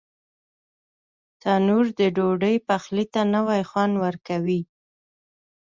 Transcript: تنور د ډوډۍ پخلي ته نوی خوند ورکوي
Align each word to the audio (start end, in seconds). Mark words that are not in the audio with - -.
تنور 1.41 1.85
د 1.99 2.01
ډوډۍ 2.15 2.55
پخلي 2.67 3.05
ته 3.13 3.21
نوی 3.33 3.61
خوند 3.69 3.93
ورکوي 4.05 4.61